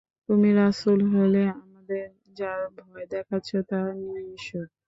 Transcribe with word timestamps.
তুমি 0.29 0.49
রাসূল 0.55 0.99
হলে 1.13 1.41
আমাদের 1.57 2.05
যার 2.37 2.61
ভয় 2.79 3.05
দেখাচ্ছ 3.13 3.49
তা 3.69 3.79
নিয়ে 3.99 4.21
এসো। 4.35 4.61